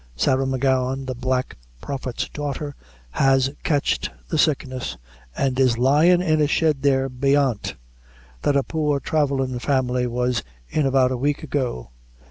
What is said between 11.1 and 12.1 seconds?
a week ago.